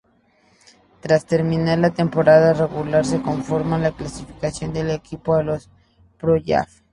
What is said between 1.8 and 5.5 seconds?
temporada regular se confirma la clasificación del equipo a